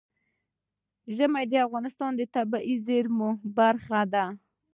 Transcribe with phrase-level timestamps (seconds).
[1.15, 4.25] ژمی د افغانستان د طبیعي زیرمو برخه ده.